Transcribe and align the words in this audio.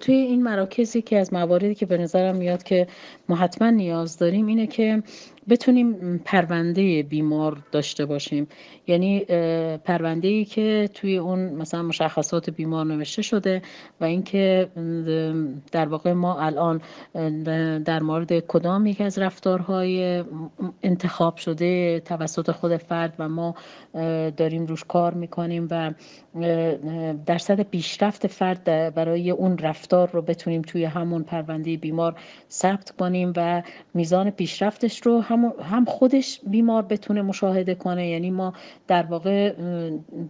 توی 0.00 0.14
این 0.14 0.42
مراکزی 0.42 1.02
که 1.02 1.18
از 1.18 1.32
مواردی 1.32 1.74
که 1.74 1.86
به 1.86 1.98
نظرم 1.98 2.36
میاد 2.36 2.62
که 2.62 2.86
ما 3.28 3.36
نیاز 3.70 4.18
داریم 4.18 4.46
اینه 4.46 4.66
که 4.66 5.02
بتونیم 5.48 6.18
پرونده 6.24 7.02
بیمار 7.02 7.62
داشته 7.72 8.06
باشیم. 8.06 8.48
یعنی 8.86 9.20
پرونده 9.84 10.28
ای 10.28 10.44
که 10.44 10.90
توی 10.94 11.16
اون 11.16 11.38
مثلا 11.38 11.82
مشخصات 11.82 12.50
بیمار 12.50 12.86
نوشته 12.86 13.22
شده 13.22 13.62
و 14.00 14.04
اینکه 14.04 14.68
در 15.72 15.88
واقع 15.88 16.12
ما 16.12 16.40
الان 16.40 16.80
در 17.84 18.02
مورد 18.02 18.40
کدام 18.40 18.86
یک 18.86 19.00
از 19.00 19.18
رفتارهای 19.18 20.24
انتخاب 20.82 21.36
شده 21.36 22.00
توسط 22.00 22.50
خود 22.50 22.76
فرد 22.76 23.14
و 23.18 23.28
ما 23.28 23.54
داریم 24.36 24.66
روش 24.66 24.84
کار 24.84 25.14
می‌کنیم 25.14 25.68
و 25.70 25.92
درصد 27.26 27.60
پیشرفت 27.60 28.26
فرد 28.26 28.64
برای 28.94 29.30
اون 29.30 29.58
رفتار 29.58 30.10
رو 30.10 30.22
بتونیم 30.22 30.62
توی 30.62 30.84
همون 30.84 31.22
پرونده 31.22 31.76
بیمار 31.76 32.14
ثبت 32.50 32.90
کنیم 32.90 33.32
و 33.36 33.62
میزان 33.94 34.30
پیشرفتش 34.30 35.00
رو 35.06 35.20
هم 35.20 35.37
هم 35.44 35.84
خودش 35.84 36.40
بیمار 36.46 36.82
بتونه 36.82 37.22
مشاهده 37.22 37.74
کنه. 37.74 38.08
یعنی 38.08 38.30
ما 38.30 38.52
در 38.86 39.02
واقع 39.02 39.52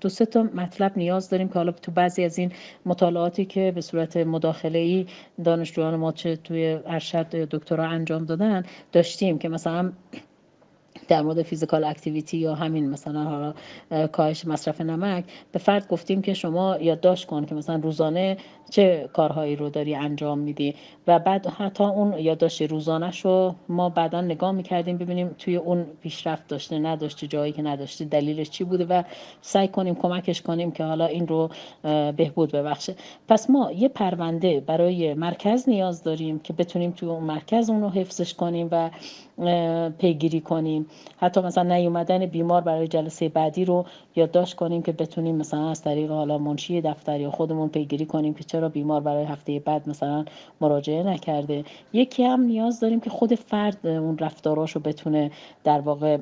دو 0.00 0.08
سه 0.08 0.26
تا 0.26 0.42
مطلب 0.42 0.92
نیاز 0.96 1.30
داریم 1.30 1.48
که 1.48 1.54
حالا 1.54 1.72
تو 1.72 1.92
بعضی 1.92 2.24
از 2.24 2.38
این 2.38 2.52
مطالعاتی 2.86 3.44
که 3.44 3.72
به 3.74 3.80
صورت 3.80 4.16
مداخله 4.16 4.78
ای 4.78 5.06
دانشجویان 5.44 5.96
ما 5.96 6.12
چه 6.12 6.36
توی 6.36 6.78
ارشد 6.86 7.26
دکترا 7.26 7.84
انجام 7.84 8.24
دادن 8.24 8.62
داشتیم 8.92 9.38
که 9.38 9.48
مثلا 9.48 9.92
در 11.08 11.22
مورد 11.22 11.42
فیزیکال 11.42 11.84
اکتیویتی 11.84 12.38
یا 12.38 12.54
همین 12.54 12.90
مثلا 12.90 13.24
حالا 13.24 13.54
کاهش 14.06 14.44
مصرف 14.44 14.80
نمک 14.80 15.24
به 15.52 15.58
فرد 15.58 15.88
گفتیم 15.88 16.22
که 16.22 16.34
شما 16.34 16.76
یادداشت 16.80 17.26
کن 17.26 17.44
که 17.44 17.54
مثلا 17.54 17.76
روزانه 17.76 18.36
چه 18.70 19.08
کارهایی 19.12 19.56
رو 19.56 19.70
داری 19.70 19.94
انجام 19.94 20.38
میدی. 20.38 20.74
و 21.06 21.18
بعد 21.18 21.46
حتی 21.46 21.84
اون 21.84 22.18
یادداشت 22.18 22.62
روزانه 22.62 23.12
رو 23.22 23.54
ما 23.68 23.88
بعدا 23.88 24.20
نگاه 24.20 24.52
می‌کردیم 24.52 24.98
ببینیم 24.98 25.34
توی 25.38 25.56
اون 25.56 25.86
پیشرفت 26.02 26.48
داشته 26.48 26.78
نداشته 26.78 27.26
جایی 27.26 27.52
که 27.52 27.62
نداشته 27.62 28.04
دلیلش 28.04 28.50
چی 28.50 28.64
بوده 28.64 28.84
و 28.84 29.02
سعی 29.40 29.68
کنیم 29.68 29.94
کمکش 29.94 30.42
کنیم 30.42 30.70
که 30.70 30.84
حالا 30.84 31.06
این 31.06 31.28
رو 31.28 31.50
بهبود 32.16 32.52
ببخشه. 32.52 32.94
پس 33.28 33.50
ما 33.50 33.72
یه 33.72 33.88
پرونده 33.88 34.60
برای 34.60 35.14
مرکز 35.14 35.68
نیاز 35.68 36.02
داریم 36.02 36.38
که 36.38 36.52
بتونیم 36.52 36.90
توی 36.90 37.08
اون 37.08 37.24
مرکز 37.24 37.70
اون 37.70 37.80
رو 37.80 37.90
حفظش 37.90 38.34
کنیم 38.34 38.68
و 38.70 38.90
پیگیری 39.98 40.40
کنیم. 40.40 40.86
حتی 41.16 41.40
مثلا 41.40 41.76
نیومدن 41.76 42.26
بیمار 42.26 42.60
برای 42.60 42.88
جلسه 42.88 43.28
بعدی 43.28 43.64
رو 43.64 43.84
یادداشت 44.16 44.54
کنیم 44.56 44.82
که 44.82 44.92
بتونیم 44.92 45.36
مثلا 45.36 45.70
از 45.70 45.82
طریق 45.82 46.10
حالا 46.10 46.38
منشی 46.38 46.80
دفتر 46.80 47.20
یا 47.20 47.30
خودمون 47.30 47.68
پیگیری 47.68 48.06
کنیم 48.06 48.34
که 48.34 48.44
چرا 48.44 48.68
بیمار 48.68 49.00
برای 49.00 49.24
هفته 49.24 49.58
بعد 49.58 49.88
مثلا 49.88 50.24
مراجعه 50.60 51.02
نکرده. 51.02 51.64
یکی 51.92 52.24
هم 52.24 52.40
نیاز 52.40 52.80
داریم 52.80 53.00
که 53.00 53.10
خود 53.10 53.34
فرد 53.34 53.86
اون 53.86 54.18
رفتاراشو 54.18 54.80
بتونه 54.80 55.30
در 55.64 55.80
واقع 55.80 56.18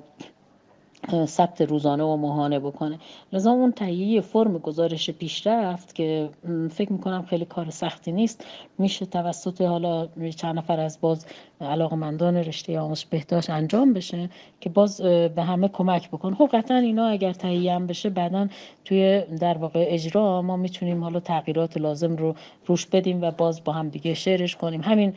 ثبت 1.27 1.63
روزانه 1.63 2.05
و 2.05 2.17
ماهانه 2.17 2.59
بکنه. 2.59 2.99
لذا 3.33 3.51
اون 3.51 3.73
تهیه 3.73 4.21
فرم 4.21 4.59
گزارش 4.59 5.11
پیشرفت 5.11 5.95
که 5.95 6.29
فکر 6.71 6.93
می‌کنم 6.93 7.23
خیلی 7.23 7.45
کار 7.45 7.71
سختی 7.71 8.13
نیست 8.13 8.47
میشه 8.79 9.07
توسط 9.07 9.61
حالا 9.61 10.09
چند 10.37 10.59
نفر 10.59 10.81
از 10.81 11.01
باز 11.01 11.27
علاقمندان 11.61 12.37
رشته 12.37 12.81
آموزش 12.81 13.07
بهداشت 13.07 13.51
انجام 13.51 13.93
بشه 13.93 14.31
که 14.61 14.71
باز 14.71 15.01
به 15.03 15.43
همه 15.43 15.69
کمک 15.69 16.09
بکنه. 16.09 16.35
خب 16.35 16.49
قطعا 16.53 16.77
اینا 16.77 17.07
اگر 17.07 17.33
تهیه 17.33 17.73
هم 17.73 17.87
بشه 17.87 18.11
بعدا 18.11 18.49
توی 18.85 19.21
در 19.41 19.59
واقع 19.59 19.85
اجرا 19.89 20.43
ما 20.43 20.57
می‌تونیم 20.57 21.03
حالا 21.05 21.21
تغییرات 21.21 21.77
لازم 21.77 22.17
رو 22.17 22.35
روش 22.67 22.87
بدیم 22.87 23.23
و 23.23 23.31
باز 23.31 23.65
با 23.65 23.73
هم 23.73 23.89
دیگه 23.89 24.15
شعرش 24.15 24.57
کنیم. 24.57 24.81
همین 24.81 25.15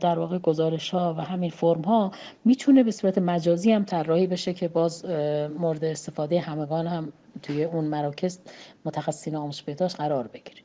در 0.00 0.18
واقع 0.18 0.38
گزارش 0.38 0.90
ها 0.90 1.14
و 1.18 1.20
همین 1.22 1.50
فرم 1.50 1.82
ها 1.82 2.10
می‌تونه 2.44 2.82
به 2.82 2.90
صورت 2.90 3.18
مجازی 3.18 3.72
هم 3.72 3.84
طراحی 3.84 4.26
بشه 4.26 4.54
که 4.54 4.68
باز 4.68 5.04
مورد 5.58 5.84
استفاده 5.84 6.40
همگان 6.40 6.86
هم 6.86 7.12
توی 7.42 7.64
اون 7.64 7.84
مراکز 7.84 8.40
متخصصین 8.84 9.36
آموزش 9.36 9.62
بهداشت 9.62 9.96
قرار 9.96 10.26
بگیره. 10.28 10.62